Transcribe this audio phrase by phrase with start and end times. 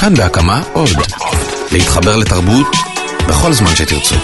[0.00, 0.88] כאן בהקמה עוד.
[1.72, 2.66] להתחבר לתרבות
[3.28, 4.14] בכל זמן שתרצו.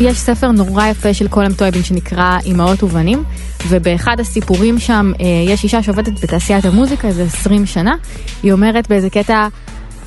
[0.00, 3.24] יש ספר נורא יפה של קולם טויבין שנקרא אמהות ובנים,
[3.68, 7.94] ובאחד הסיפורים שם אה, יש אישה שעובדת בתעשיית המוזיקה איזה 20 שנה,
[8.42, 9.48] היא אומרת באיזה קטע,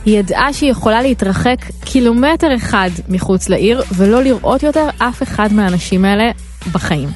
[0.05, 6.05] היא ידעה שהיא יכולה להתרחק קילומטר אחד מחוץ לעיר ולא לראות יותר אף אחד מהאנשים
[6.05, 6.31] האלה
[6.71, 7.09] בחיים.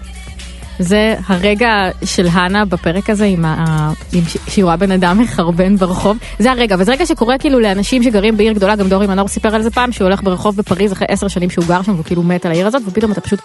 [0.79, 1.69] זה הרגע
[2.05, 3.91] של הנה בפרק הזה עם ה...
[4.13, 4.37] עם ש...
[4.47, 6.17] שהיא רואה בן אדם מחרבן ברחוב.
[6.39, 9.61] זה הרגע, וזה רגע שקורה כאילו לאנשים שגרים בעיר גדולה, גם דורי מנור סיפר על
[9.61, 12.45] זה פעם, שהוא הולך ברחוב בפריז אחרי עשר שנים שהוא גר שם והוא כאילו מת
[12.45, 13.39] על העיר הזאת, ופתאום אתה פשוט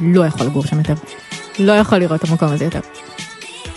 [0.00, 0.94] לא יכול לגור שם יותר.
[1.58, 2.80] לא יכול לראות את המקום הזה יותר.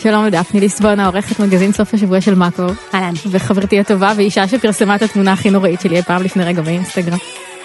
[0.07, 2.63] שלום לדפני ליסבון, העורכת מגזין סוף השבוע של מאקו.
[2.93, 3.13] אהלן.
[3.31, 7.17] וחברתי הטובה ואישה שפרסמה את התמונה הכי נוראית שלי אי פעם לפני רגע באינסטגרם.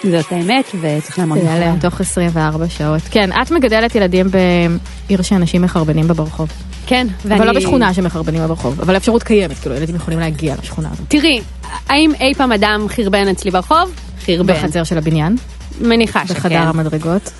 [0.03, 3.01] זאת האמת וצריך לעמוד זה יעלה תוך 24 שעות.
[3.11, 6.49] כן, את מגדלת ילדים בעיר שאנשים מחרבנים בה ברחוב.
[6.85, 7.39] כן, ואני...
[7.39, 11.05] אבל לא בשכונה שמחרבנים בה ברחוב, אבל האפשרות קיימת, כאילו ילדים יכולים להגיע לשכונה הזאת.
[11.07, 11.41] תראי,
[11.89, 13.95] האם אי פעם אדם חרבן אצלי ברחוב?
[14.25, 14.53] חרבן.
[14.53, 15.35] בחצר של הבניין,
[15.81, 16.33] מניחה שכן.
[16.33, 17.31] בחדר המדרגות.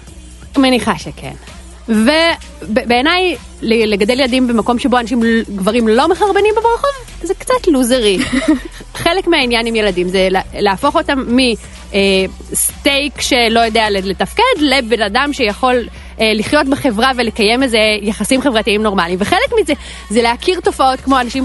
[0.58, 1.34] מניחה שכן.
[1.90, 5.22] ובעיניי לגדל ילדים במקום שבו אנשים
[5.56, 8.18] גברים לא מחרבנים ברחוב זה קצת לוזרי.
[9.04, 15.76] חלק מהעניין עם ילדים זה להפוך אותם מסטייק שלא יודע לתפקד לבן אדם שיכול
[16.20, 19.74] אה, לחיות בחברה ולקיים איזה יחסים חברתיים נורמליים וחלק מזה
[20.10, 21.44] זה להכיר תופעות כמו אנשים.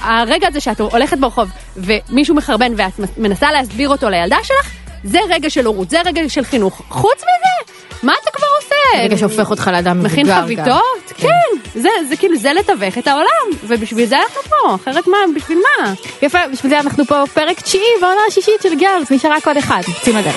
[0.00, 4.72] הרגע הזה שאת הולכת ברחוב ומישהו מחרבן ואת מנסה להסביר אותו לילדה שלך
[5.04, 8.45] זה רגע של הורות זה רגע של חינוך חוץ מזה מה אתה כבר
[8.96, 9.06] עושה?
[9.06, 11.12] רגע שהופך אותך לאדם מבוגר מכין חביתות?
[11.16, 15.58] כן, זה, זה כאילו זה לתווך את העולם, ובשביל זה אנחנו פה, אחרת מה, בשביל
[15.58, 15.92] מה?
[16.22, 19.80] יפה, בשביל זה אנחנו פה פרק תשיעי בעונה השישית של גרלס, נשאר רק עוד אחד,
[19.88, 20.36] יוצאים לדרך.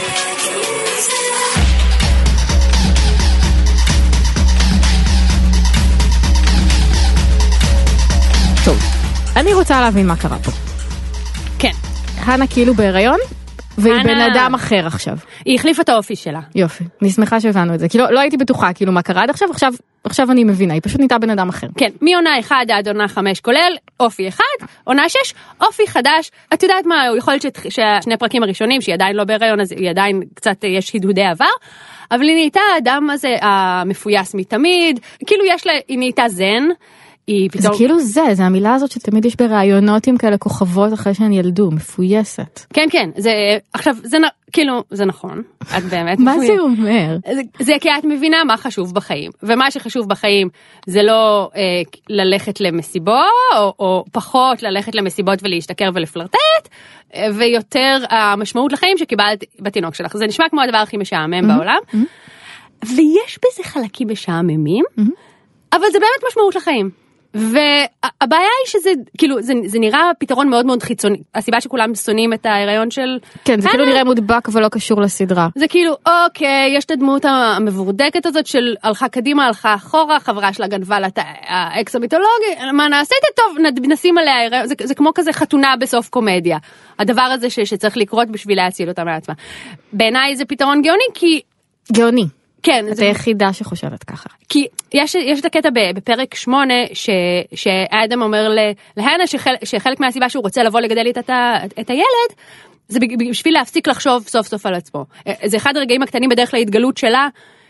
[8.66, 8.78] טוב,
[9.36, 10.52] אני רוצה להבין מה קרה פה.
[11.60, 11.72] כן.
[12.22, 13.20] חנה כאילו בהיריון,
[13.80, 15.18] והיא בן אדם אחר עכשיו.
[15.46, 16.40] היא החליפה את האופי שלה.
[16.56, 19.50] יופי, אני שמחה שהבנו את זה, כי לא, הייתי בטוחה כאילו מה קרה עד עכשיו,
[19.52, 19.74] עכשיו,
[20.04, 21.68] עכשיו אני מבינה, היא פשוט נהייתה בן אדם אחר.
[21.78, 24.40] כן, מעונה 1 עד עונה 5 כולל אופי 1,
[24.84, 25.18] עונה 6,
[25.62, 26.32] אופי חדש.
[26.54, 30.22] את יודעת מה, יכול להיות שהשני פרקים הראשונים, שהיא עדיין לא בהיריון, אז היא עדיין
[30.34, 31.46] קצת, יש הדהודי עבר,
[32.12, 36.64] אבל היא נהייתה האדם הזה המפויס מתמיד, כאילו יש לה, היא נהייתה זן.
[37.30, 41.14] היא זה פתאום, כאילו זה, זה המילה הזאת שתמיד יש בראיונות עם כאלה כוכבות אחרי
[41.14, 42.60] שהן ילדו, מפויסת.
[42.74, 43.32] כן כן, זה,
[43.74, 45.42] עכשיו, זה נ- כאילו, זה נכון,
[45.78, 46.54] את באמת מה מפויסת.
[46.56, 47.18] זה אומר?
[47.34, 50.50] זה, זה כי את מבינה מה חשוב בחיים ומה שחשוב בחיים
[50.88, 51.62] זה לא אה,
[52.10, 53.16] ללכת למסיבות
[53.58, 56.70] או, או פחות ללכת למסיבות ולהשתכר ולפלרטט
[57.16, 61.80] אה, ויותר המשמעות לחיים שקיבלת בתינוק שלך זה נשמע כמו הדבר הכי משעמם בעולם.
[62.86, 64.86] ויש בזה חלקים משעממים
[65.74, 66.90] אבל זה באמת משמעות לחיים.
[67.34, 72.46] והבעיה היא שזה כאילו זה, זה נראה פתרון מאוד מאוד חיצוני הסיבה שכולם שונאים את
[72.46, 75.48] ההיריון של כן, זה כאילו נראה מודבק ולא קשור לסדרה.
[75.56, 75.94] זה כאילו
[76.26, 81.08] אוקיי יש את הדמות המבורדקת הזאת של הלכה קדימה הלכה אחורה חברה שלה גנבה לה
[81.08, 84.68] את האקס המיתולוגי מה נעשה איתה טוב נד- נשים עליה הריון.
[84.68, 86.58] זה, זה כמו כזה חתונה בסוף קומדיה
[87.00, 89.36] הדבר הזה ש, שצריך לקרות בשביל להציל אותה מעצמה.
[89.94, 91.42] בעיניי זה פתרון גאוני כי
[91.94, 92.26] גאוני.
[92.64, 94.30] כן את זה, היחידה שחושבת ככה.
[94.50, 97.10] כי יש, יש את הקטע בפרק 8 ש,
[97.56, 98.50] שאדם אומר
[98.98, 102.36] להנה שחל, שחלק מהסיבה שהוא רוצה לבוא לגדל איתה את, את הילד
[102.88, 103.00] זה
[103.30, 105.06] בשביל להפסיק לחשוב סוף סוף על עצמו.
[105.28, 107.28] אה, זה אחד הרגעים הקטנים בדרך להתגלות שלה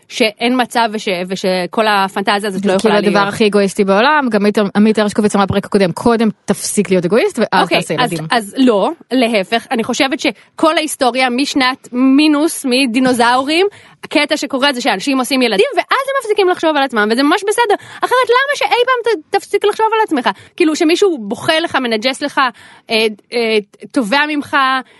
[0.08, 3.06] שאין מצב וש, ושכל הפנטזיה הזאת לא כאילו יכולה להיות.
[3.16, 4.40] הדבר הכי אגואיסטי בעולם, גם
[4.76, 8.26] עמית- הרשקוביץ אמרה בפרק הקודם, קודם תפסיק להיות אגואיסט ואז אוקיי, תעשה אז, ילדים.
[8.30, 13.66] אז לא, להפך, אני חושבת שכל ההיסטוריה משנת מינוס, מדינוזאורים,
[14.04, 17.74] הקטע שקורה זה שאנשים עושים ילדים ואז הם מפסיקים לחשוב על עצמם וזה ממש בסדר.
[17.98, 20.30] אחרת למה שאי פעם ת, תפסיק לחשוב על עצמך?
[20.56, 22.40] כאילו שמישהו בוכה לך, מנג'ס לך,
[22.90, 23.58] אה, אה,
[23.92, 24.56] תובע ממך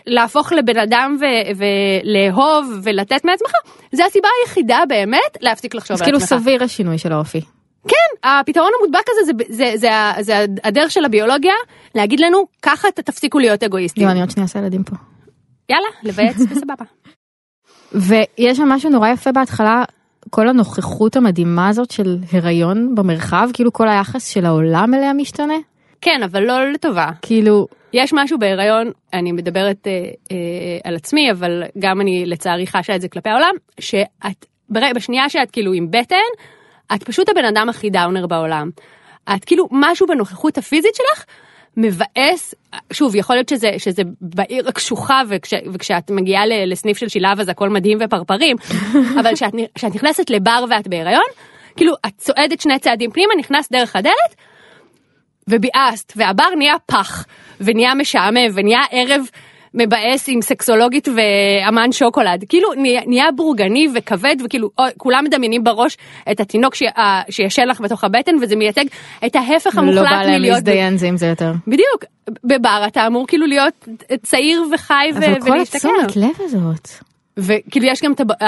[0.06, 1.64] להפוך לבן אדם ו-
[2.04, 3.50] ולאהוב ולתת מעצמך,
[3.92, 6.40] זה הסיבה היחידה באמת להפסיק לחשוב אז על כאילו עצמך.
[6.40, 7.40] סביר השינוי של האופי.
[7.88, 11.54] כן, הפתרון המודבק הזה זה, זה, זה, זה, זה הדרך של הביולוגיה
[11.94, 14.02] להגיד לנו ככה תפסיקו להיות אגואיסטים.
[14.02, 14.96] יואו, אני עוד שנייה אעשה ילדים פה.
[15.68, 16.84] יאללה, לבייץ בסבבה.
[17.92, 19.84] ויש שם משהו נורא יפה בהתחלה,
[20.30, 25.54] כל הנוכחות המדהימה הזאת של הריון במרחב, כאילו כל היחס של העולם אליה משתנה.
[26.00, 27.08] כן, אבל לא לטובה.
[27.22, 29.92] כאילו, יש משהו בהיריון, אני מדברת אה,
[30.32, 30.36] אה,
[30.84, 34.46] על עצמי, אבל גם אני לצערי חשה את זה כלפי העולם, שאת,
[34.94, 36.16] בשנייה שאת כאילו עם בטן,
[36.94, 38.70] את פשוט הבן אדם הכי דאונר בעולם.
[39.36, 41.24] את כאילו, משהו בנוכחות הפיזית שלך
[41.76, 42.54] מבאס,
[42.92, 47.68] שוב, יכול להיות שזה, שזה בעיר הקשוחה וכש, וכשאת מגיעה לסניף של שילב אז הכל
[47.68, 48.56] מדהים ופרפרים,
[49.20, 49.32] אבל
[49.74, 51.26] כשאת נכנסת לבר ואת בהיריון,
[51.76, 54.34] כאילו את צועדת שני צעדים פנימה, נכנסת דרך הדלת,
[55.48, 57.24] וביאסת, והבר נהיה פח,
[57.60, 59.20] ונהיה משעמם, ונהיה ערב
[59.74, 62.44] מבאס עם סקסולוגית ואמן שוקולד.
[62.48, 62.68] כאילו
[63.06, 65.96] נהיה, בורגני וכבד, וכאילו כולם מדמיינים בראש
[66.30, 68.84] את התינוק ש, ה, שישן לך בתוך הבטן, וזה מייצג
[69.26, 70.54] את ההפך לא המוחלט בא להם מלהיות...
[70.54, 71.52] להזדיין זה עם זה יותר.
[71.66, 72.04] בדיוק,
[72.44, 73.88] בבר אתה אמור כאילו להיות
[74.22, 75.60] צעיר וחי ו- אבל כל.
[75.60, 76.88] התשומת לב הזאת.
[77.36, 78.44] וכאילו יש גם את הב-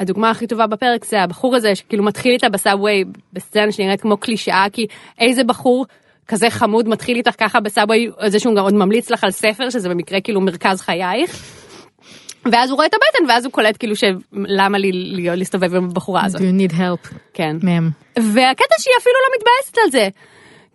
[0.00, 4.66] הדוגמה הכי טובה בפרק זה הבחור הזה שכאילו מתחיל איתה בסאבווי בסצנה שנראית כמו קלישאה
[4.72, 4.86] כי
[5.20, 5.86] איזה בחור
[6.28, 9.88] כזה חמוד מתחיל איתך ככה בסאבווי זה שהוא גם עוד ממליץ לך על ספר שזה
[9.88, 11.42] במקרה כאילו מרכז חייך.
[12.52, 14.90] ואז הוא רואה את הבטן ואז הוא קולט כאילו שלמה לו
[15.36, 16.40] להסתובב עם הבחורה הזאת.
[16.40, 17.56] Do you need help כן.
[17.62, 17.90] מהם.
[18.16, 20.08] והקטע שהיא אפילו לא מתבאסת על זה.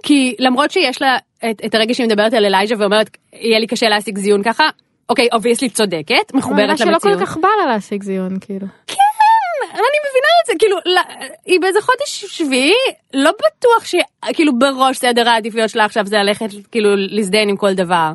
[0.03, 1.17] כי למרות שיש לה
[1.49, 4.63] את, את הרגע שהיא מדברת על אלייז'ה ואומרת יהיה לי קשה להשיג זיון ככה
[5.09, 7.19] אוקיי obviously צודקת מחוברת שלא למציאות.
[7.19, 8.67] כל כך בא לה להשיג זיון כאילו.
[8.87, 8.95] כן,
[9.73, 11.01] אני מבינה את זה, כאילו, לא,
[11.45, 12.73] היא באיזה חודש שביעי,
[13.13, 18.11] לא בטוח שכאילו בראש סדר העדיפויות שלה עכשיו זה ללכת כאילו להזדיין עם כל דבר.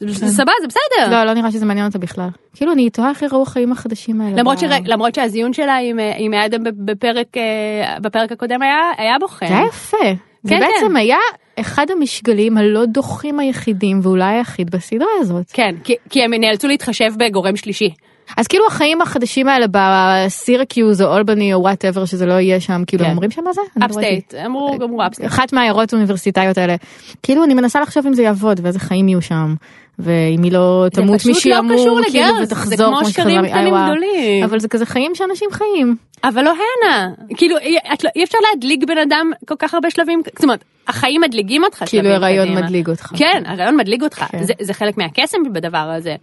[0.00, 1.10] זה סבבה, זה בסדר.
[1.10, 2.28] לא לא נראה שזה מעניין אותה בכלל.
[2.54, 4.36] כאילו אני תוהה איך יראו החיים החדשים האלה.
[4.36, 4.66] למרות, שר...
[4.84, 9.46] למרות שהזיון שלה עם, אה, עם אדם בפרק, אה, בפרק הקודם היה, היה בוחן.
[9.46, 9.96] זה היה יפה.
[10.42, 10.96] זה כן, בעצם כן.
[10.96, 11.18] היה
[11.60, 15.50] אחד המשגלים הלא דוחים היחידים ואולי היחיד בסדרה הזאת.
[15.52, 17.90] כן, כי, כי הם נאלצו להתחשב בגורם שלישי.
[18.36, 23.04] אז כאילו החיים החדשים האלה בסירקיוז או אולבני או whatever שזה לא יהיה שם כאילו
[23.04, 23.10] כן.
[23.10, 23.60] אומרים שם מה זה?
[23.76, 24.46] לא upstate, ראיתי.
[24.46, 25.30] אמרו, אמרו upstate.
[25.30, 26.76] אחת מהעיירות האוניברסיטאיות האלה.
[27.22, 29.54] כאילו אני מנסה לחשוב אם זה יעבוד ואיזה חיים יהיו שם.
[29.98, 34.44] ואם היא לא תמות פשוט לא קשור כאילו לגרס, ותחזור כמו שקרים קטנים גדולים.
[34.44, 35.96] אבל זה כזה חיים שאנשים חיים.
[36.24, 37.56] אבל לא הנה, כאילו
[38.04, 41.84] לא, אי אפשר להדליק בן אדם כל כך הרבה שלבים, זאת אומרת, החיים מדליגים אותך
[41.86, 42.60] כאילו קדימה.
[42.60, 43.12] מדליג אותך.
[43.16, 44.42] כן, הרעיון מדליג אותך, כן.
[44.42, 46.14] זה, זה חלק מהקסם בדבר הזה,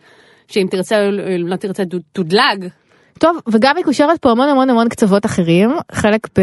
[0.50, 2.68] שאם תרצה או לא תרצה תודלג,
[3.20, 6.42] טוב וגם מקושרת פה המון המון המון קצוות אחרים חלק ב...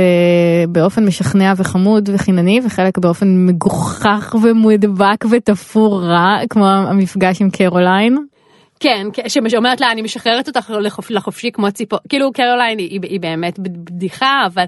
[0.68, 8.16] באופן משכנע וחמוד וחינני וחלק באופן מגוחך ומודבק ותפור רע כמו המפגש עם קרוליין.
[8.80, 9.06] כן,
[9.48, 13.84] שאומרת לה אני משחררת אותך לחופ, לחופשי כמו ציפור, כאילו קרוליין היא, היא באמת בד-
[13.84, 14.64] בדיחה, אבל,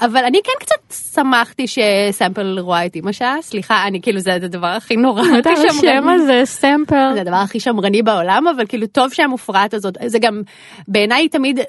[0.00, 4.66] אבל אני כן קצת שמחתי שסמפל רואה את אמא שלה, סליחה, אני כאילו זה הדבר
[4.66, 6.08] הכי נורא, אתה השם.
[6.08, 7.10] הזה סמפל.
[7.14, 10.42] זה הדבר הכי שמרני בעולם אבל כאילו טוב שהמופרעת הזאת זה גם
[10.88, 11.64] בעיניי תמיד אה,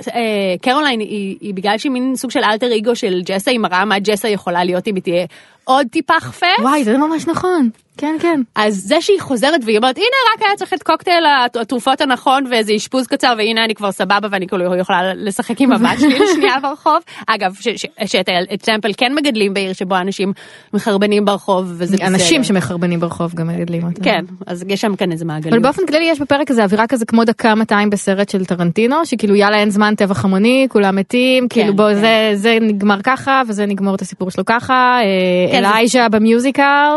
[0.62, 4.00] קרוליין היא, היא בגלל שהיא מין סוג של אלטר אגו של ג'סה היא מראה מה
[4.00, 5.26] ג'סה יכולה להיות אם היא תהיה
[5.66, 6.46] עוד טיפה חפף.
[6.62, 7.70] וואי זה ממש נכון.
[7.98, 8.42] כן כן.
[8.56, 12.44] אז זה שהיא חוזרת והיא אומרת הנה רק היה צריך את קוקטייל הת- התרופות הנכון
[12.52, 16.60] ואיזה אשפוז קצר והנה אני כבר סבבה ואני כאילו יכולה לשחק עם הבת שלי לשנייה
[16.62, 16.98] ברחוב.
[17.28, 17.56] אגב
[18.06, 18.30] שאת
[18.66, 20.34] סמפל כן מגדלים בעיר שבו אנשים
[20.74, 22.08] מחרבנים ברחוב וזה בסדר.
[22.08, 24.04] אנשים שמחרבנים ברחוב גם מגדלים אותם.
[24.04, 25.54] כן אז יש שם כאן איזה מעגלים.
[25.54, 29.36] אבל באופן כללי יש בפרק הזה אווירה כזה כמו דקה 200 בסרט של טרנטינו שכאילו
[29.36, 32.36] יאללה אין זמן טבח המוני כולם מתים כאילו בוא כן.
[32.36, 36.90] זה נגמר ככה וזה נגמור את הסיפור שלו ככה אה, כן, אלייז'ה ב musical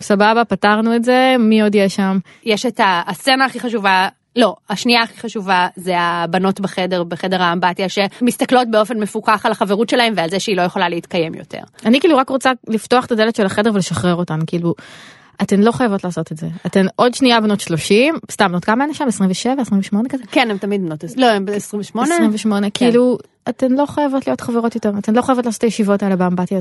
[0.00, 4.08] סבבה פתרנו את זה מי עוד יש שם יש את הסצנה הכי חשובה.
[4.36, 10.12] לא, השנייה הכי חשובה זה הבנות בחדר, בחדר האמבטיה, שמסתכלות באופן מפוקח על החברות שלהם
[10.16, 11.58] ועל זה שהיא לא יכולה להתקיים יותר.
[11.86, 14.74] אני כאילו רק רוצה לפתוח את הדלת של החדר ולשחרר אותן כאילו.
[15.42, 18.94] אתן לא חייבות לעשות את זה אתן עוד שנייה בנות 30 סתם בנות כמה הן
[18.94, 21.52] שם 27 28 כזה כן, הם תמיד בנות, לא, הם ב-28.
[22.02, 23.18] 28 כאילו
[23.48, 26.58] אתן לא חייבות להיות חברות יותר אתן לא חייבות לעשות את הישיבות האלה באמבטיה.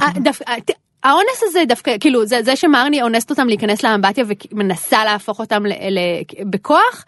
[1.04, 5.70] האונס הזה דווקא, כאילו, זה, זה שמרני אונסת אותם להיכנס לאמבטיה ומנסה להפוך אותם ל,
[5.72, 6.00] ל,
[6.50, 7.06] בכוח,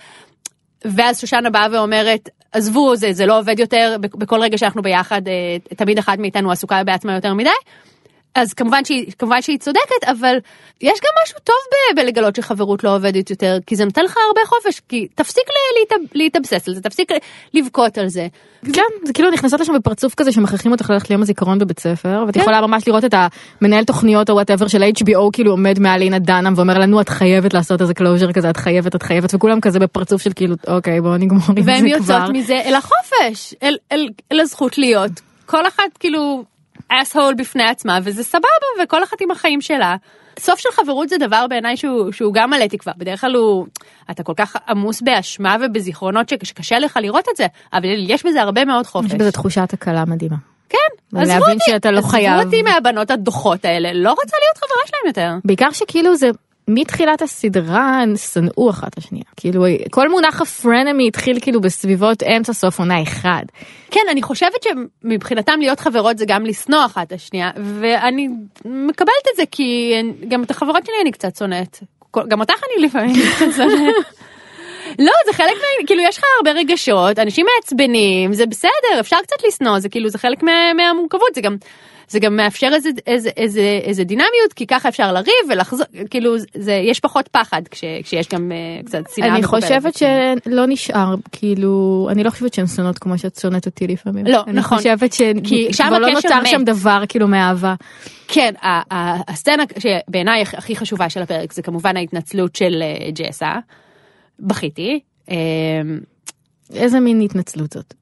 [0.85, 5.21] ואז שושנה באה ואומרת, עזבו, זה, זה לא עובד יותר, בכ- בכל רגע שאנחנו ביחד,
[5.27, 7.49] אה, תמיד אחת מאיתנו עסוקה בעצמה יותר מדי.
[8.35, 10.37] אז כמובן שהיא, כמובן שהיא צודקת, אבל
[10.81, 14.41] יש גם משהו טוב ב- בלגלות שחברות לא עובדת יותר, כי זה נותן לך הרבה
[14.45, 15.43] חופש, כי תפסיק
[16.15, 17.11] להתאבסס על זה, תפסיק
[17.53, 18.27] לבכות על זה.
[18.73, 22.33] כן זה כאילו נכנסות לשם בפרצוף כזה שמכריחים אותך ללכת ליום הזיכרון בבית ספר ואת
[22.33, 22.39] כן.
[22.39, 23.13] יכולה ממש לראות את
[23.61, 27.53] המנהל תוכניות או whatever של HBO כאילו עומד מעל לינה דנהאם ואומר לנו את חייבת
[27.53, 31.17] לעשות איזה closure כזה את חייבת את חייבת וכולם כזה בפרצוף של כאילו אוקיי בוא
[31.17, 32.31] נגמור עם זה והן יוצאות כבר.
[32.31, 35.11] מזה אל החופש, אל, אל, אל הזכות להיות.
[35.45, 36.43] כל אחת כאילו
[36.89, 38.47] asshole בפני עצמה, וזה סבבה,
[38.83, 39.95] וכל אחת עם החיים שלה.
[40.39, 43.65] סוף של חברות זה דבר בעיניי שהוא, שהוא גם מלא תקווה, בדרך כלל הוא,
[44.11, 48.41] אתה כל כך עמוס באשמה ובזיכרונות ש- שקשה לך לראות את זה, אבל יש בזה
[48.41, 49.07] הרבה מאוד חופש.
[49.07, 50.35] יש בזה תחושת הקלה מדהימה.
[50.69, 50.77] כן,
[51.19, 52.33] עזבו להבין אותי, שאתה לא חייב.
[52.33, 55.47] עזבו אותי מהבנות הדוחות האלה, לא רוצה להיות חברה שלהם יותר.
[55.47, 56.29] בעיקר שכאילו זה
[56.67, 62.79] מתחילת הסדרה הן שנאו אחת השנייה כאילו כל מונח הפרנמי התחיל כאילו בסביבות אמצע סוף
[62.79, 63.43] עונה אחד.
[63.91, 68.27] כן, אני חושבת שמבחינתם להיות חברות זה גם לשנוא אחת את השנייה, ואני
[68.65, 69.93] מקבלת את זה כי
[70.27, 71.79] גם את החברות שלי אני קצת שונאת.
[72.27, 73.15] גם אותך אני לפעמים
[73.57, 73.95] שונאת.
[74.99, 75.87] לא, זה חלק מה...
[75.87, 80.17] כאילו, יש לך הרבה רגשות, אנשים מעצבנים, זה בסדר, אפשר קצת לשנוא, זה כאילו, זה
[80.17, 81.55] חלק מה, מהמורכבות, זה גם...
[82.07, 86.73] זה גם מאפשר איזה, איזה, איזה, איזה דינמיות, כי ככה אפשר לריב ולחזור, כאילו, זה,
[86.73, 89.35] יש פחות פחד כש, כשיש גם uh, קצת שנאה.
[89.35, 89.93] אני חושבת.
[89.95, 94.25] שלא נשאר, כאילו, אני לא חושבת שהן שונאות כמו שאת שונאת אותי לפעמים.
[94.25, 94.49] לא, נכון.
[94.49, 96.47] אני חושבת שכבר לא הקשר נותר מת.
[96.47, 97.75] שם דבר כאילו מאהבה.
[98.27, 98.53] כן,
[99.27, 103.53] הסצנה שבעיניי הכ- הכי חשובה של הפרק זה כמובן ההתנצלות של אה, ג'סה.
[104.39, 104.99] בכיתי.
[105.31, 105.35] אה,
[106.73, 107.93] איזה מין התנצלות זאת?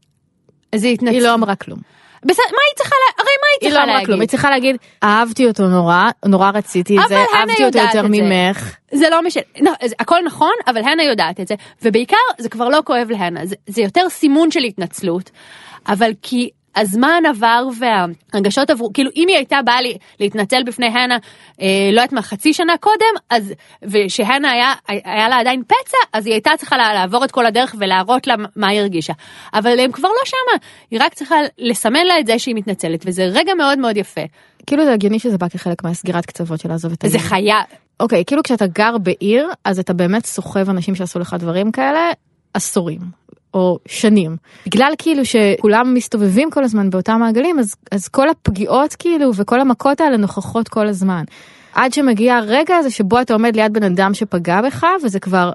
[0.76, 1.14] זה התנצלות.
[1.16, 1.80] היא לא אמרה כלום.
[2.26, 3.24] בסדר, מה היא צריכה לה...
[3.24, 4.08] הרי מה היא היא צריכה לא אמרה להגיד?
[4.08, 8.08] כלום, היא צריכה להגיד, אהבתי אותו נורא, נורא רציתי את זה, אהבתי אותו יותר.
[8.10, 8.76] ממך.
[8.92, 12.80] זה לא משנה, לא, הכל נכון, אבל הנה יודעת את זה, ובעיקר זה כבר לא
[12.86, 15.30] כואב להנה, זה, זה יותר סימון של התנצלות,
[15.88, 21.18] אבל כי הזמן עבר והרגשות עברו, כאילו אם היא הייתה באה לי, להתנצל בפני הנה,
[21.62, 23.54] אה, לא יודעת מה, חצי שנה קודם, אז,
[23.84, 28.28] ושהנה היה, היה לה עדיין פצע, אז היא הייתה צריכה לעבור את כל הדרך ולהראות
[28.28, 29.14] לה מה היא הרגישה.
[29.54, 30.60] אבל הם כבר לא שמה,
[30.92, 34.22] היא רק צריכה לסמן לה את זה שהיא מתנצלת, וזה רגע מאוד מאוד יפה.
[34.68, 37.30] כאילו זה הגיוני שזה בא כחלק מהסגירת קצוות של לעזוב את זה העיר.
[37.30, 37.62] חיה,
[38.00, 42.12] אוקיי, כאילו כשאתה גר בעיר, אז אתה באמת סוחב אנשים שעשו לך דברים כאלה
[42.54, 43.23] עשורים.
[43.54, 44.38] או שנים.
[44.66, 50.02] בגלל כאילו שכולם מסתובבים כל הזמן באותם מעגלים, אז, אז כל הפגיעות כאילו וכל המכות
[50.02, 51.24] האלה נוכחות כל הזמן.
[51.74, 55.52] עד שמגיע הרגע הזה שבו אתה עומד ליד בן אדם שפגע בך, וזה כבר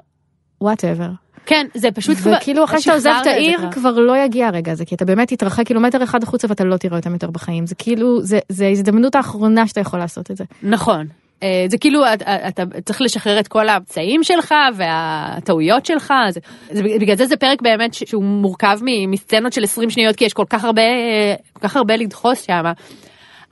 [0.61, 1.09] whatever.
[1.45, 2.33] כן, זה פשוט כבר...
[2.41, 3.71] וכאילו אחרי שאתה עוזב את העיר כבר.
[3.71, 6.97] כבר לא יגיע הרגע הזה, כי אתה באמת תתרחק קילומטר אחד החוצה ואתה לא תראה
[6.97, 7.67] אותם יותר בחיים.
[7.67, 10.43] זה כאילו, זה, זה ההזדמנות האחרונה שאתה יכול לעשות את זה.
[10.63, 11.07] נכון.
[11.43, 16.83] אה, זה כאילו אתה, אתה צריך לשחרר את כל הפצעים שלך והטעויות שלך זה, זה,
[16.83, 20.63] בגלל זה זה פרק באמת שהוא מורכב מסצנות של 20 שניות כי יש כל כך
[20.63, 22.63] הרבה אה, כל כך הרבה לדחוס שם.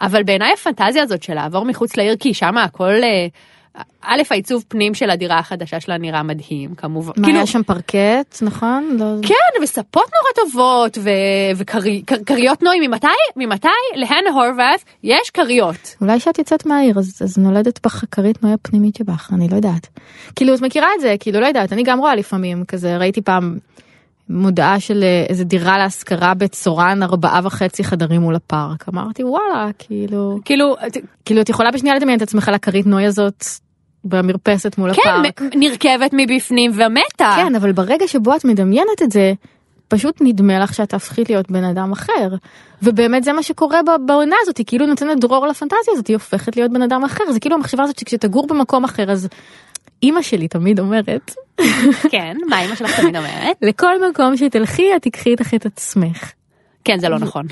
[0.01, 3.27] אבל בעיניי הפנטזיה הזאת של לעבור מחוץ לעיר כי שם הכל אה,
[4.01, 7.13] א' העיצוב פנים של הדירה החדשה שלה נראה מדהים כמובן.
[7.17, 8.97] מה כאילו, היה שם פרקט, נכון?
[8.99, 9.05] לא...
[9.21, 10.97] כן וספות נורא טובות
[11.55, 15.95] וכריות נוי ממתי ממתי להנה הורבאס יש כריות.
[16.01, 19.87] אולי כשאת יוצאת מהעיר אז, אז נולדת בך כרית נויה פנימית שבך, אני לא יודעת.
[20.35, 23.57] כאילו את מכירה את זה, כאילו לא יודעת, אני גם רואה לפעמים כזה, ראיתי פעם
[24.29, 30.39] מודעה של אה, איזה דירה להשכרה בצורן ארבעה וחצי חדרים מול הפארק, אמרתי וואלה, כאילו,
[30.45, 30.75] כאילו
[31.25, 33.43] כאילו את יכולה בשנייה לדמיין את עצמך לכרית נוי הזאת
[34.05, 35.41] במרפסת מול כן, הפארק.
[35.41, 37.33] מ- נרכבת מבפנים ומתה.
[37.35, 39.33] כן, אבל ברגע שבו את מדמיינת את זה,
[39.87, 42.29] פשוט נדמה לך שאת תהפכי להיות בן אדם אחר.
[42.81, 46.71] ובאמת זה מה שקורה בעונה הזאת, היא כאילו נותנת דרור לפנטזיה הזאת, היא הופכת להיות
[46.71, 47.23] בן אדם אחר.
[47.31, 49.27] זה כאילו המחשבה הזאת שכשתגור במקום אחר, אז
[50.03, 51.33] אימא שלי תמיד אומרת,
[52.11, 53.57] כן, מה אמא שלך תמיד אומרת?
[53.61, 56.31] לכל מקום שתלכי, את תקחי איתך את עצמך.
[56.83, 57.45] כן, זה לא נכון.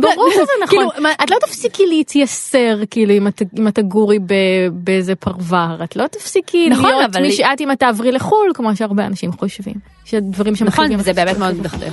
[0.00, 0.78] ברור שזה נכון.
[0.78, 3.28] כאילו, את לא תפסיקי להתייסר כאילו אם
[3.68, 4.34] את, תגורי ב,
[4.72, 8.76] באיזה פרבר, את לא תפסיקי נכון, להיות אבל מי שאת אם את תעברי לחו"ל, כמו
[8.76, 9.74] שהרבה אנשים חושבים.
[10.04, 11.78] שדברים שמחייבים נכון, זה באמת מאוד לחו"ל.
[11.78, 11.92] מדכדך.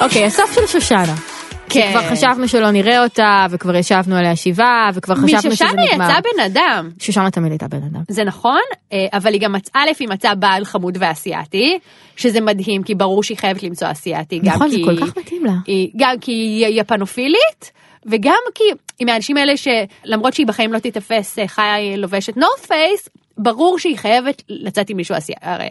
[0.00, 1.33] אוקיי, הסוף של שושנה.
[1.74, 1.88] כן.
[1.92, 6.04] שכבר חשבנו שלא נראה אותה, וכבר ישבנו עליה שבעה, וכבר חשבנו שזה משושנה נגמר.
[6.04, 6.90] יצא בן אדם.
[6.98, 8.00] שושנה תמיד הייתה בן אדם.
[8.08, 8.60] זה נכון,
[8.92, 11.78] אה, אבל היא גם מצאה, א', היא מצאה בעל חמוד ואסייתי,
[12.16, 14.38] שזה מדהים, כי ברור שהיא חייבת למצוא אסייתי.
[14.44, 15.52] גם נכון, זה כל כך מתאים לה.
[15.66, 17.72] היא, גם כי היא יפנופילית,
[18.06, 18.64] וגם כי
[18.98, 23.98] היא מהאנשים האלה שלמרות שהיא בחיים לא תיתפס אה, חיה לובשת North Face, ברור שהיא
[23.98, 25.32] חייבת לצאת עם מישהו אסי...
[25.42, 25.68] הרי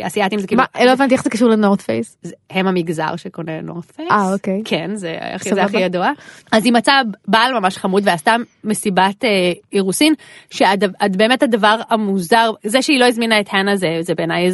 [0.00, 0.62] אה, אסייתים זה כאילו...
[0.74, 2.16] מה, לא הבנתי איך זה קשור ל North Face.
[2.50, 4.10] הם המגזר שקונה North Face.
[4.10, 4.62] אה, אוקיי.
[4.64, 5.18] כן, זה
[5.64, 6.10] הכי- ידוע.
[6.52, 10.14] אז היא מצאה בעל ממש חמוד ועשתה מסיבת אה, אירוסין,
[10.50, 14.46] שבאמת הדבר המוזר, זה שהיא לא הזמינה את הנה זה, זה בעיניי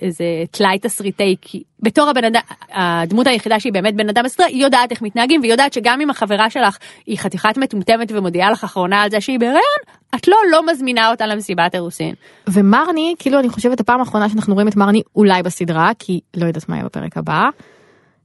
[0.00, 2.40] איזה טלאי תסריטי, כי בתור הבן אדם,
[2.72, 6.10] הדמות היחידה שהיא באמת בן אדם בסדרה, היא יודעת איך מתנהגים, והיא יודעת שגם אם
[6.10, 9.80] החברה שלך היא חתיכת מטומטמת ומודיעה לך אחרונה על זה שהיא בהיריון,
[10.14, 12.14] את לא לא מזמינה אותה למסיבת אירוסין.
[12.48, 16.68] ומרני, כאילו אני חושבת הפעם האחרונה שאנחנו רואים את מרני אולי בסדרה, כי לא יודעת
[16.68, 17.48] מה יהיה בפרק הבא.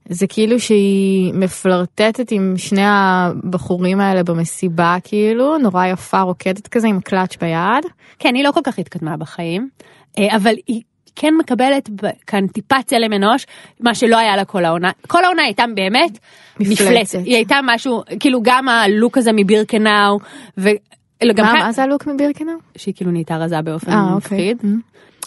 [0.08, 7.00] זה כאילו שהיא מפלרטטת עם שני הבחורים האלה במסיבה כאילו, נורא יפה רוקדת כזה עם
[7.00, 7.84] קלאץ' ביד.
[8.18, 9.68] כן, היא לא כל כך התקדמה בחיים,
[10.18, 10.82] אה, אבל היא
[11.16, 11.90] כן מקבלת
[12.26, 13.46] כאן טיפה צלם אנוש,
[13.80, 14.90] מה שלא היה לה כל העונה.
[15.06, 16.18] כל העונה הייתה באמת
[16.60, 17.18] מפלצת.
[17.24, 20.18] היא הייתה משהו, כאילו גם הלוק הזה מבירקנאו,
[20.58, 22.54] וגם מה, מה זה הלוק מבירקנאו?
[22.76, 24.54] שהיא כאילו נהייתה רזה באופן אה, אוקיי.
[24.54, 24.72] מפחיד.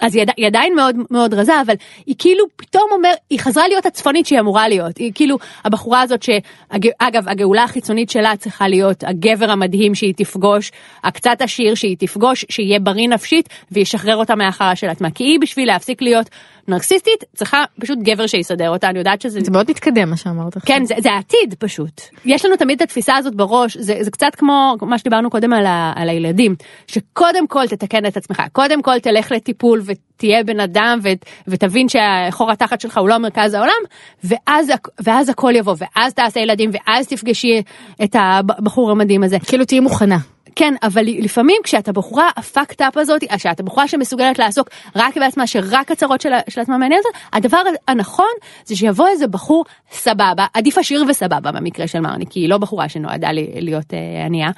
[0.01, 1.73] אז היא, היא עדיין מאוד מאוד רזה, אבל
[2.05, 4.97] היא כאילו פתאום אומר, היא חזרה להיות הצפונית שהיא אמורה להיות.
[4.97, 10.71] היא כאילו, הבחורה הזאת שאגב, הגאולה החיצונית שלה צריכה להיות הגבר המדהים שהיא תפגוש,
[11.03, 15.11] הקצת עשיר שהיא תפגוש, שיהיה בריא נפשית וישחרר אותה מהחרא של עצמה.
[15.11, 16.29] כי היא בשביל להפסיק להיות
[16.69, 19.39] נרקסיסטית, צריכה פשוט גבר שיסדר אותה, אני יודעת שזה...
[19.43, 20.57] זה מאוד מתקדם מה שאמרת.
[20.57, 20.75] עכשיו.
[20.75, 22.01] כן, זה, זה העתיד פשוט.
[22.25, 25.65] יש לנו תמיד את התפיסה הזאת בראש, זה, זה קצת כמו מה שדיברנו קודם על,
[25.65, 26.55] ה, על הילדים,
[26.87, 31.09] שקודם כל תתקן את עצמך, קודם כל תלך לטיפול ותהיה בן אדם ו,
[31.47, 33.81] ותבין שהחור התחת שלך הוא לא מרכז העולם,
[34.23, 34.71] ואז,
[35.03, 37.61] ואז הכל יבוא, ואז תעשה ילדים, ואז תפגשי
[38.03, 39.37] את הבחור המדהים הזה.
[39.39, 40.17] כאילו תהיי מוכנה.
[40.55, 45.91] כן, אבל לפעמים כשאתה בחורה הפאקד אפ הזאת, כשאתה בחורה שמסוגלת לעסוק רק בעצמה, שרק
[45.91, 48.33] הצרות של, של עצמה מעניינת, הדבר הנכון
[48.65, 52.89] זה שיבוא איזה בחור סבבה, עדיף עשיר וסבבה במקרה של מרני, כי היא לא בחורה
[52.89, 54.49] שנועדה להיות אה, ענייה,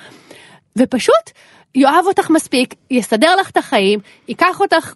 [0.76, 1.32] ופשוט
[1.76, 4.94] יאהב אותך מספיק, יסדר לך את החיים, ייקח אותך.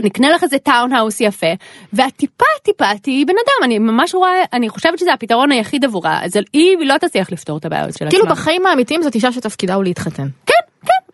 [0.00, 1.46] נקנה לך איזה townhouse יפה,
[1.92, 6.24] ואת טיפה טיפה תהיי בן אדם, אני ממש רואה, אני חושבת שזה הפתרון היחיד עבורה,
[6.24, 8.34] אז היא לא תצליח לפתור את הבעיות של כאילו עצמה.
[8.34, 10.28] בחיים האמיתיים זאת אישה שתפקידה הוא להתחתן.
[10.46, 10.71] כן.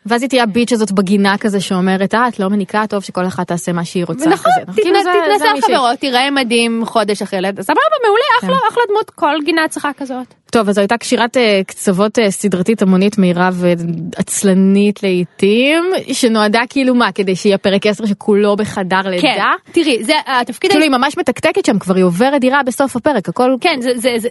[0.08, 3.26] ואז היא תהיה ה bitch הזאת בגינה כזה שאומרת אה את לא מניקה טוב שכל
[3.26, 4.30] אחת תעשה מה שהיא רוצה.
[4.30, 4.52] נכון.
[4.76, 5.60] כאילו, זה- תתנסה זה על.
[5.60, 8.22] חברות, תראה מדהים חודש אחרי לידה, סבבה, מעולה,
[8.56, 10.34] אחלה, אחלה דמות, כל גינה צריכה כזאת.
[10.50, 16.94] טוב אז זו הייתה קשירת אה, קצוות אה, סדרתית המונית מהירה ועצלנית לעיתים שנועדה כאילו
[16.94, 19.52] מה כדי שיהיה פרק 10 שכולו בחדר כן, לידה.
[19.72, 20.70] תראי, זה התפקיד...
[20.70, 23.78] כאילו היא ממש מתקתקת שם כבר היא עוברת דירה בסוף הפרק הכל כן,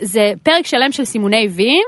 [0.01, 1.83] זה, פרק שלם של סימוני ויים,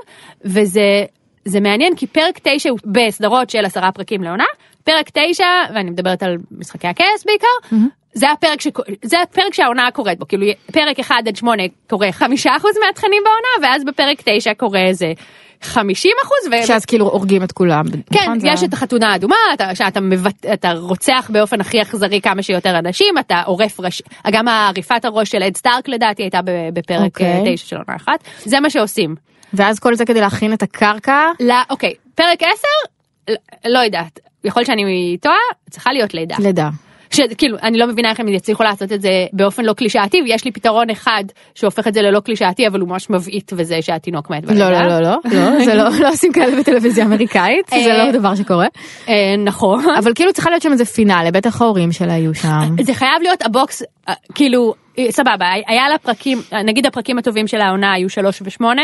[0.45, 1.03] וזה
[1.45, 4.45] זה מעניין כי פרק 9 הוא בסדרות של עשרה פרקים לעונה,
[4.83, 7.75] פרק 9, ואני מדברת על משחקי הכס בעיקר,
[8.13, 8.77] זה הפרק, שק...
[9.05, 13.83] זה הפרק שהעונה קורית בו, כאילו פרק 1 עד 8 קורה 5% מהתכנים בעונה, ואז
[13.83, 15.13] בפרק 9 קורה איזה
[15.61, 16.51] 50 אחוז.
[16.51, 16.67] ו...
[16.67, 17.85] שאז כאילו הורגים את כולם.
[18.13, 18.39] כן, נכון?
[18.39, 20.45] זה יש את החתונה האדומה, אתה, שאתה מבט...
[20.53, 24.01] אתה רוצח באופן הכי אכזרי כמה שיותר אנשים, אתה עורף ראש...
[24.31, 26.39] גם עריפת הראש של אד סטארק לדעתי הייתה
[26.73, 27.55] בפרק אוקיי.
[27.55, 29.15] 9 של עונה אחת, זה מה שעושים.
[29.53, 31.25] ואז כל זה כדי להכין את הקרקע.
[31.39, 32.49] לא, אוקיי, פרק 10,
[33.29, 35.35] לא, לא יודעת, יכול להיות שאני טועה,
[35.69, 36.35] צריכה להיות לידה.
[36.39, 36.69] לידה.
[37.11, 40.51] שכאילו, אני לא מבינה איך הם יצליחו לעשות את זה באופן לא קלישאתי, ויש לי
[40.51, 41.23] פתרון אחד
[41.55, 44.43] שהופך את זה ללא קלישאתי, אבל הוא ממש מבעית, וזה שהתינוק מת.
[44.51, 48.11] לא לא לא לא לא זה לא לא עושים כאלה בטלוויזיה אמריקאית זה אה, לא
[48.11, 48.67] דבר שקורה
[49.09, 49.13] אה,
[49.45, 49.83] נכון.
[49.97, 52.75] אבל כאילו צריכה להיות שם איזה פינאלה בטח ההורים שלה יהיו שם.
[52.81, 54.73] זה חייב להיות הבוקס, אה, כאילו,
[55.09, 58.83] סבבה, היה לה פרקים, נגיד הפרקים הטובים של העונה היו שלוש ושמונה,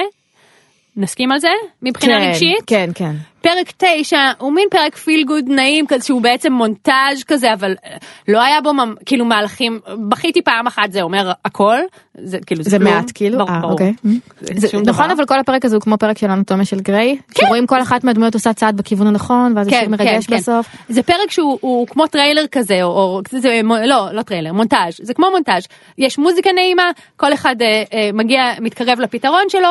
[0.98, 1.48] נסכים על זה?
[1.82, 2.64] מבחינה כן, רגשית?
[2.68, 3.16] כן כן.
[3.46, 7.98] פרק תשע הוא מין פרק feel good נעים כזה שהוא בעצם מונטאז' כזה אבל אה,
[8.28, 9.80] לא היה בו ממ- כאילו מהלכים
[10.10, 11.78] בכיתי פעם אחת זה אומר הכל
[12.24, 12.94] זה כאילו זה כלום.
[12.94, 13.72] מעט כאילו ברור, אה, ברור.
[13.72, 13.94] אוקיי.
[14.42, 15.14] זה זה- שום נכון דבר.
[15.14, 18.34] אבל כל הפרק הזה הוא כמו פרק של אנטומיה של גריי שרואים כל אחת מהדמויות
[18.34, 20.68] עושה צעד בכיוון הנכון ואז זה שיר מרגש בסוף.
[20.90, 25.14] זה פרק שהוא הוא כמו טריילר כזה או, או זה, לא לא טריילר מונטאז' זה
[25.14, 25.64] כמו מונטאז'
[25.98, 26.84] יש מוזיקה נעימה
[27.18, 29.70] כל אחד אה, אה, מגיע מתקרב לפתרון שלו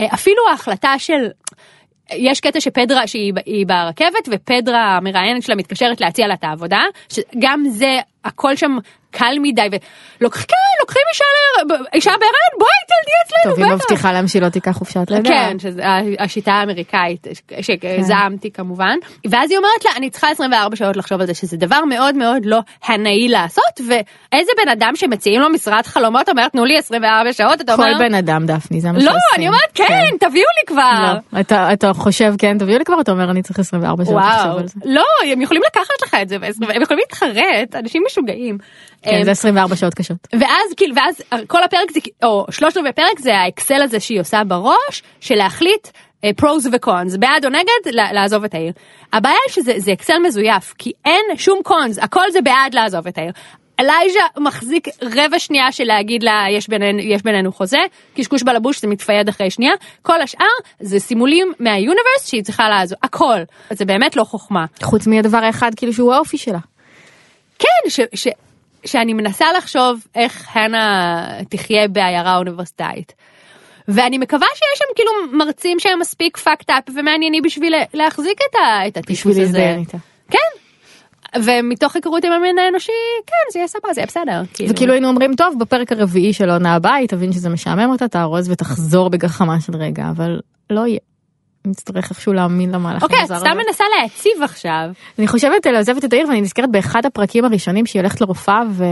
[0.00, 1.26] אה, אפילו ההחלטה של.
[2.12, 3.32] יש קטע שפדרה שהיא
[3.66, 8.76] ברכבת ופדרה המראיינת שלה מתקשרת להציע לה את העבודה שגם זה הכל שם
[9.18, 9.68] קל מדי
[10.20, 10.46] ולוקחים
[10.80, 14.48] לוקחים אישה ל- אישה בהיריון בואי תלדי אצלנו טוב היא בטח." מבטיחה להם שהיא לא
[14.48, 15.28] תיקח חופשת לידה.
[15.28, 15.82] כן, שזה
[16.18, 17.26] השיטה האמריקאית,
[17.60, 18.96] שזעמתי כמובן.
[19.30, 22.42] ואז היא אומרת לה, אני צריכה 24 שעות לחשוב על זה, שזה דבר מאוד מאוד
[22.44, 27.60] לא הנאי לעשות, ואיזה בן אדם שמציעים לו משרת חלומות אומר, תנו לי 24 שעות,
[27.60, 29.18] אתה אומר, כל בן אדם דפני זה מה לא, שעושים.
[29.36, 31.14] אני אומרת, כן, תביאו לי כבר.
[31.32, 34.58] לא, אתה אתה חושב כן תביאו לי כבר אתה אומר אני צריך 24 שעות לחשוב
[34.58, 34.80] על זה.
[34.84, 36.36] לא, הם יכולים לקחת לך את זה,
[36.74, 38.58] הם יכולים להתחרט, אנשים משוגעים.
[39.10, 40.16] כן אמ, זה 24 שעות קשות.
[40.32, 44.44] ואז כאילו ואז כל הפרק זה או שלושת רבעי פרק זה האקסל הזה שהיא עושה
[44.44, 45.88] בראש של להחליט
[46.36, 48.72] פרוז וקונס בעד או נגד לעזוב את העיר.
[49.12, 53.18] הבעיה היא שזה זה אקסל מזויף כי אין שום קונס הכל זה בעד לעזוב את
[53.18, 53.32] העיר.
[53.80, 57.78] אלייז'ה מחזיק רבע שנייה של להגיד לה יש בינינו, יש בינינו חוזה,
[58.16, 60.46] קשקוש בלבוש זה מתפייד אחרי שנייה, כל השאר
[60.80, 63.40] זה סימולים מהיוניברס שהיא צריכה לעזוב, הכל.
[63.70, 64.64] זה באמת לא חוכמה.
[64.82, 66.58] חוץ מהדבר האחד כאילו שהוא האופי שלה.
[67.58, 68.28] כן, ש, ש,
[68.86, 73.12] שאני מנסה לחשוב איך הנה תחיה בעיירה אוניברסיטאית.
[73.88, 78.88] ואני מקווה שיש שם כאילו מרצים שהם מספיק fucked up ומעניינים בשביל להחזיק את, ה,
[78.88, 79.76] את הטיפוס בשביל הזה.
[80.30, 80.38] כן.
[81.44, 82.92] ומתוך היכרות עם המין האנושי,
[83.26, 84.42] כן, זה יהיה סבבה, זה יהיה בסדר.
[84.70, 88.50] וכאילו היינו אומרים טוב בפרק הרביעי של העונה הבאה היא תבין שזה משעמם אותה תארוז
[88.50, 90.98] ותחזור בגחמה של רגע אבל לא יהיה.
[91.66, 93.56] נצטרך איכשהו להאמין למהלך אוקיי, המוזר את סתם.
[93.66, 94.88] מנסה להציב עכשיו.
[95.18, 98.84] אני חושבת על עוזבת את העיר ואני נזכרת באחד הפרקים הראשונים שהיא הולכת לרופאה ו...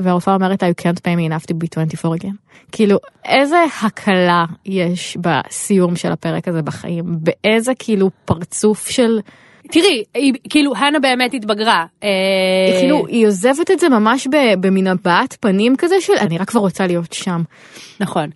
[0.00, 2.34] והרופאה אומרת you can't pay me enough to be 24 again.
[2.72, 9.20] כאילו איזה הקלה יש בסיום של הפרק הזה בחיים באיזה כאילו פרצוף של
[9.70, 11.84] תראי, היא, כאילו, הנה באמת התבגרה.
[12.04, 14.28] אה, כאילו היא עוזבת את זה ממש
[14.60, 17.42] במין הבעת פנים כזה של אני רק כבר רוצה להיות שם.
[18.00, 18.30] נכון.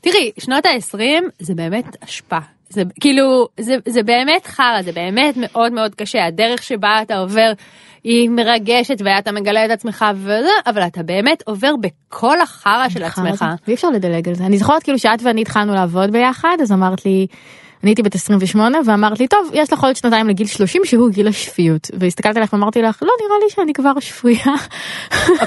[0.00, 0.98] תראי, שנות ה-20
[1.38, 2.38] זה באמת אשפה.
[2.70, 6.26] זה כאילו, זה, זה באמת חרא, זה באמת מאוד מאוד קשה.
[6.26, 7.52] הדרך שבה אתה עובר
[8.04, 13.44] היא מרגשת ואתה מגלה את עצמך וזה, אבל אתה באמת עובר בכל החרא של עצמך.
[13.66, 14.46] ואי אפשר לדלג על זה.
[14.46, 17.26] אני זוכרת כאילו שאת ואני התחלנו לעבוד ביחד אז אמרת לי.
[17.82, 21.28] אני הייתי בת 28 ואמרת לי טוב יש לך עוד שנתיים לגיל 30 שהוא גיל
[21.28, 24.54] השפיות והסתכלתי עליך ואמרתי לך לא נראה לי שאני כבר שפויה.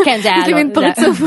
[0.06, 1.22] כן, זה היה יש לי לא, מין זה- פרצוף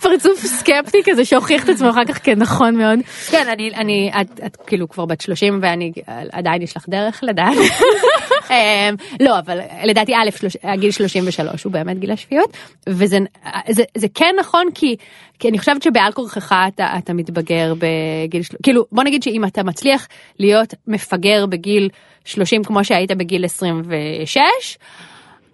[0.00, 2.98] פרצוף סקפטי כזה שהוכיח את עצמו אחר כך כנכון מאוד.
[3.30, 4.10] כן, אני, אני,
[4.46, 5.92] את, כאילו כבר בת 30 ואני,
[6.32, 7.56] עדיין יש לך דרך לדעת.
[8.50, 8.54] אמ,
[9.20, 10.28] לא, אבל לדעתי א',
[10.64, 12.56] הגיל 33 הוא באמת גיל השפיות,
[12.88, 13.18] וזה
[13.68, 14.96] זה, זה כן נכון כי,
[15.40, 20.08] כי אני חושבת שבעל כורכך אתה, אתה מתבגר בגיל, כאילו בוא נגיד שאם אתה מצליח
[20.38, 21.88] להיות מפגר בגיל
[22.24, 24.38] 30 כמו שהיית בגיל 26,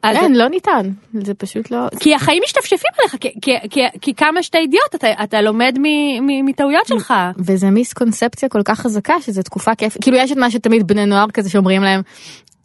[0.02, 1.78] אז כן לא ניתן זה פשוט לא.
[2.00, 6.26] כי החיים משתפשפים עליך, כי, כי, כי, כי כמה שאתה אידיוט אתה, אתה לומד מ-
[6.26, 7.14] מ- מטעויות שלך.
[7.38, 11.30] וזה מיסקונספציה כל כך חזקה שזה תקופה כיף כאילו יש את מה שתמיד בני נוער
[11.30, 12.00] כזה שאומרים להם.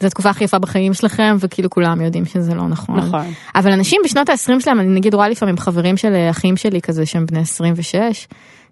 [0.02, 2.96] זו התקופה הכי יפה בחיים שלכם וכאילו כולם יודעים שזה לא נכון.
[2.96, 3.26] נכון.
[3.56, 7.06] אבל אנשים בשנות ה-20 שלהם אני נגיד רואה לפעמים חברים של אה, אחים שלי כזה
[7.06, 8.28] שהם בני 26.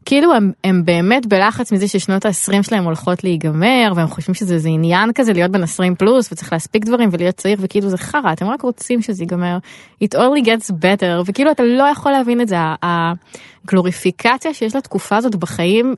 [0.05, 4.69] כאילו הם, הם באמת בלחץ מזה ששנות ה-20 שלהם הולכות להיגמר והם חושבים שזה איזה
[4.69, 8.47] עניין כזה להיות בן 20 פלוס וצריך להספיק דברים ולהיות צעיר וכאילו זה חרא אתם
[8.47, 9.57] רק רוצים שזה ייגמר.
[10.03, 15.35] It only gets better וכאילו אתה לא יכול להבין את זה הגלוריפיקציה שיש לתקופה הזאת
[15.35, 15.95] בחיים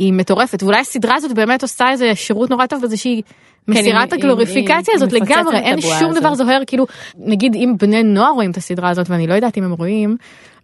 [0.00, 3.22] היא מטורפת ואולי הסדרה הזאת באמת עושה איזה שירות נורא טוב בזה שהיא
[3.68, 6.34] היא- את הגלוריפיקציה הזאת לגמרי אין שום דבר.
[6.34, 6.86] זוהר כאילו
[7.18, 10.16] נגיד אם בני נוער רואים את הסדרה הזאת ואני לא יודעת אם הם רואים.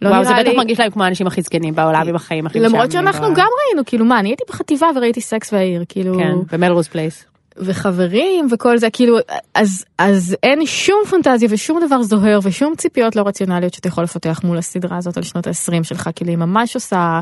[0.03, 2.47] לא וואו, זה נראה בטח לי- מרגיש להם כמו האנשים הכי זקנים בעולם עם החיים
[2.47, 3.27] הכי למרות שאנחנו.
[3.35, 7.25] גם ראינו כאילו מה אני הייתי בחטיבה וראיתי סקס והעיר כאילו כן, ב Melrose Place.
[7.57, 9.19] וחברים וכל זה כאילו
[9.55, 14.41] אז אז אין שום פנטזיה ושום דבר זוהר ושום ציפיות לא רציונליות שאתה יכול לפתח
[14.45, 17.21] מול הסדרה הזאת על שנות ה-20 שלך כאילו היא ממש עושה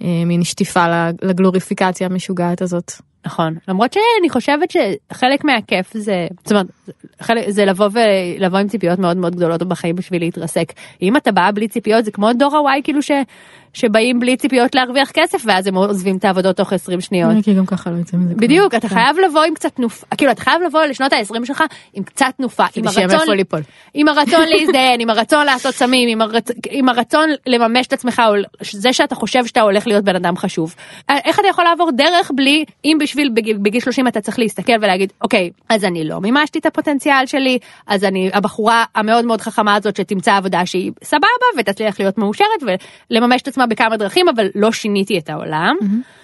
[0.00, 0.86] מין שטיפה
[1.22, 2.92] לגלוריפיקציה המשוגעת הזאת.
[3.26, 6.66] נכון למרות שאני חושבת שחלק מהכיף זה זאת אומרת
[7.20, 11.50] חלק זה לבוא ולבוא עם ציפיות מאוד מאוד גדולות בחיים בשביל להתרסק אם אתה בא
[11.54, 13.10] בלי ציפיות זה כמו דור הוואי כאילו ש,
[13.74, 17.44] שבאים בלי ציפיות להרוויח כסף ואז הם עוזבים את העבודות תוך 20 שניות.
[17.44, 18.34] כי גם ככה לא יוצא מזה.
[18.34, 18.94] בדיוק אתה כן.
[18.94, 22.64] חייב לבוא עם קצת תנופה כאילו אתה חייב לבוא לשנות ה-20 שלך עם קצת תנופה
[22.76, 23.36] עם הרצון.
[23.94, 26.50] עם הרצון להזדיין עם הרצון לעשות סמים עם, הרצ...
[26.70, 28.22] עם הרצון לממש את עצמך
[28.62, 30.74] זה שאתה חושב שאתה הולך להיות בן אדם חשוב.
[31.08, 35.12] איך אתה יכול לעבור דרך בלי אם בשביל בגיל, בגיל 30 אתה צריך להסתכל ולהגיד
[35.22, 39.96] אוקיי אז אני לא מימשתי את הפוטנציאל שלי אז אני הבחורה המאוד מאוד חכמה הזאת
[39.96, 41.26] שתמצא עבודה שהיא סבבה
[41.58, 42.62] ותצליח להיות מאושרת
[43.10, 45.76] ולממש את עצמה בכמה דרכים אבל לא שיניתי את העולם.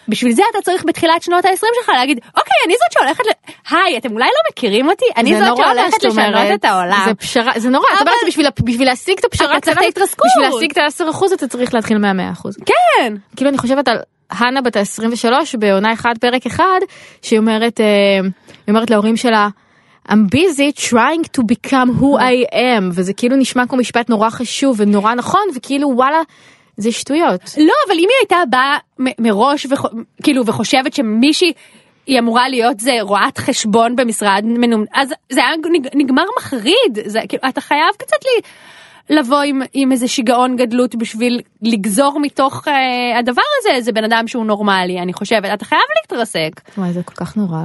[0.08, 3.30] בשביל זה אתה צריך בתחילת שנות ה-20 שלך להגיד אוקיי אני זאת שהולכת ל...
[3.74, 6.34] היי אתם אולי לא מכירים אותי אני זאת שהולכת לשנות.
[6.54, 7.02] את העולם.
[7.08, 10.26] זה פשרה זה נורא אבל- אומרת בשביל בשביל להשיג את הפשרה אתה צריך את ההתרסקות.
[10.36, 12.56] בשביל להשיג את ה-10 אחוז אתה צריך להתחיל מה-100 אחוז.
[12.66, 13.14] כן.
[13.36, 13.96] כאילו אני חושבת על
[14.30, 16.64] הנה בת ה-23 בעונה 1 פרק 1
[17.22, 17.86] שהיא אומרת אה,
[18.66, 19.48] היא אומרת להורים שלה.
[20.08, 24.76] I'm busy trying to become who I am וזה כאילו נשמע כמו משפט נורא חשוב
[24.80, 26.20] ונורא נכון וכאילו וואלה
[26.76, 27.40] זה שטויות.
[27.58, 28.78] לא אבל אם היא הייתה באה
[29.18, 29.84] מראש וח...
[30.22, 31.52] כאילו וחושבת שמישהי
[32.06, 34.84] היא אמורה להיות זה רואת חשבון במשרד מנומ...
[34.94, 38.42] אז זה היה נג- נגמר מחריד זה כאילו אתה חייב קצת לי.
[39.10, 44.28] לבוא עם, עם איזה שיגעון גדלות בשביל לגזור מתוך אה, הדבר הזה איזה בן אדם
[44.28, 46.60] שהוא נורמלי אני חושבת אתה חייב להתרסק.
[46.78, 47.58] וואי זה כל כך נורא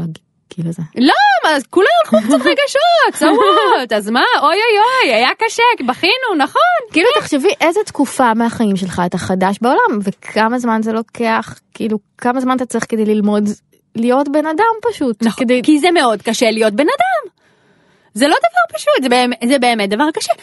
[0.51, 0.81] הגיל הזה.
[0.95, 5.63] לא מה אז כולם הלכו קצת רגשות סוואט אז מה אוי אוי אוי היה קשה
[5.87, 11.59] בכינו נכון כאילו תחשבי איזה תקופה מהחיים שלך אתה חדש בעולם וכמה זמן זה לוקח
[11.73, 13.43] כאילו כמה זמן אתה צריך כדי ללמוד
[13.95, 17.40] להיות בן אדם פשוט נכון, כדי כי זה מאוד קשה להיות בן אדם.
[18.13, 20.33] זה לא דבר פשוט, זה באמת, זה באמת דבר קשה.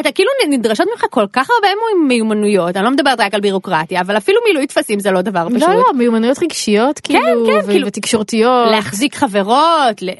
[0.00, 1.68] אתה כאילו נדרשות ממך כל כך הרבה
[2.06, 5.68] מיומנויות, אני לא מדברת רק על בירוקרטיה, אבל אפילו מילוי טפסים זה לא דבר פשוט.
[5.68, 10.10] לא לא מיומנויות רגשיות כאילו כן, ו- כאילו- ותקשורתיות להחזיק חברות, ל...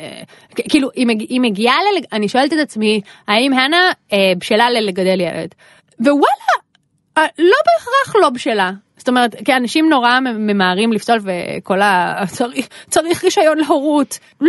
[0.55, 1.21] כאילו היא, מג...
[1.21, 2.05] היא מגיעה, ל...
[2.13, 5.55] אני שואלת את עצמי, האם הנה אה, בשלה לגדל ילד?
[6.01, 6.55] ווואלה,
[7.19, 8.71] אה, לא בהכרח לא בשלה.
[8.97, 12.15] זאת אומרת, כי אנשים נורא ממהרים לפסול וכל ה...
[12.37, 14.19] צריך, צריך רישיון להורות.
[14.41, 14.49] לא,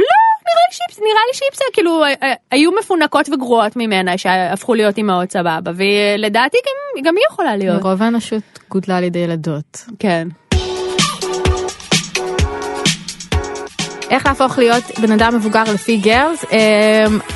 [0.50, 4.98] נראה לי שהיא, נראה לי בסדר, כאילו אה, אה, היו מפונקות וגרועות ממנה שהפכו להיות
[4.98, 7.84] אימהות סבבה, ולדעתי גם, גם היא יכולה להיות.
[7.84, 9.86] רוב האנושות גודלה על ידי ילדות.
[10.00, 10.28] כן.
[14.10, 16.46] איך להפוך להיות בן אדם מבוגר לפי Girls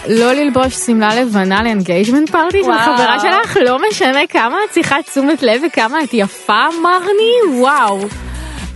[0.08, 2.72] לא ללבוש שמלה לבנה ל engagement party של.
[2.80, 8.00] חברה שלך לא משנה כמה את צריכה תשומת לבן וכמה את יפה מרני וואו.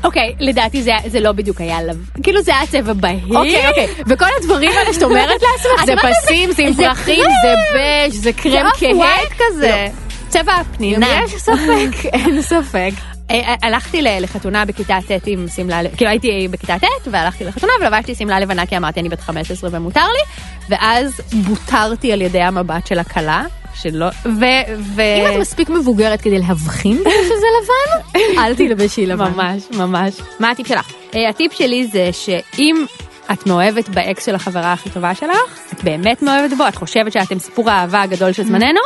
[0.03, 1.97] אוקיי, לדעתי זה- זה לא בדיוק היה לב.
[2.23, 3.19] כאילו זה היה צבע בהיר.
[3.37, 3.87] אוקיי, אוקיי.
[4.07, 7.23] וכל הדברים האלה שאת אומרת לעצמך, זה פסים, זה עם זה פרחים.
[7.41, 8.95] זה בז', זה זה קרם off כהה.
[8.95, 9.87] white כזה.
[10.29, 11.07] צבע הפנינה.
[11.25, 12.91] יש ספק, אין ספק.
[13.31, 18.15] אה, אה, הלכתי לחתונה בכיתה ט' עם שמלה, כאילו הייתי בכיתה ט' והלכתי לחתונה ולבשתי
[18.15, 20.23] שמלה לבנה כי אמרתי אני בת 15 ומותר לי,
[20.69, 23.43] ואז בוטרתי על ידי המבט של הכלה,
[23.81, 24.45] שלא, ו...
[24.79, 25.01] ו...
[25.01, 29.31] אם את מספיק מבוגרת כדי להבחין שזה לבן, אל תלבשי לבן.
[29.31, 30.13] ממש, ממש.
[30.39, 30.91] מה הטיפ שלך?
[31.15, 32.85] אה, הטיפ שלי זה שאם
[33.31, 37.39] את מאוהבת באקס של החברה הכי טובה שלך, את באמת מאוהבת בו, את חושבת שאתם
[37.39, 38.79] סיפור האהבה הגדול של זמננו,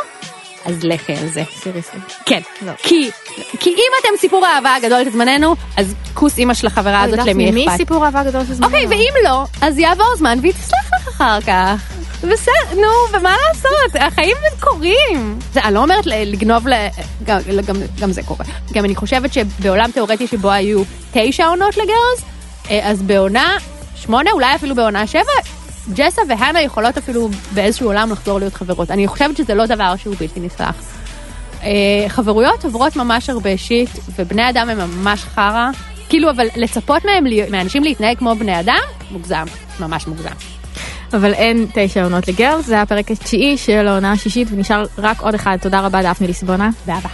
[0.64, 1.42] אז לכי על זה.
[1.62, 2.00] סיריסלי.
[2.26, 2.72] כן, לא.
[2.82, 3.10] כי,
[3.60, 7.50] כי אם אתם סיפור האהבה הגדול של זמננו, אז כוס אימא של החברה הזאת למי
[7.50, 7.76] מי אכפת.
[7.76, 8.66] סיפור אהבה גדול של זמן?
[8.66, 12.01] אוקיי, ואם לא, אז יעבור זמן והיא תסלח לך אחר כך.
[12.22, 14.02] בסדר, נו, ומה לעשות?
[14.02, 15.38] החיים קורים.
[15.56, 16.64] אני לא אומרת לגנוב.
[17.24, 18.44] גם, גם, גם זה קורה.
[18.72, 20.82] גם אני חושבת שבעולם תיאורטי שבו היו
[21.12, 22.24] תשע עונות לגרס,
[22.70, 23.56] אה, אז בעונה
[23.96, 25.32] שמונה, אולי אפילו בעונה שבע,
[25.94, 28.90] ג'סה והנה יכולות אפילו באיזשהו עולם לחזור להיות חברות.
[28.90, 30.74] אני חושבת שזה לא דבר שהוא בלתי נסלח.
[31.62, 31.68] אה,
[32.08, 35.70] חברויות עוברות ממש הרבה שיט, ובני אדם הם ממש חרא.
[36.08, 38.80] כאילו, אבל לצפות מהם, מאנשים להתנהג כמו בני אדם,
[39.10, 39.44] מוגזם,
[39.80, 40.61] ממש מוגזם.
[41.14, 45.56] אבל אין תשע עונות לגרס, זה הפרק התשיעי של העונה השישית ונשאר רק עוד אחד.
[45.60, 46.70] תודה רבה דפני ליסבונה.
[46.86, 47.08] באבא.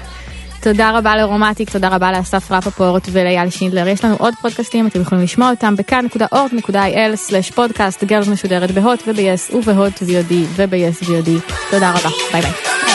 [0.61, 3.88] תודה רבה לרומטיק, תודה רבה לאסף רפפורט ולאייל שינדלר.
[3.88, 8.04] יש לנו עוד פודקאסטים, אתם יכולים לשמוע אותם בכאן.org.il/פודקאסט.
[8.04, 11.30] גרס משודרת בהוט וב-yes ובהוט VOD וב-yes VOD.
[11.70, 12.88] תודה רבה, ביי ביי.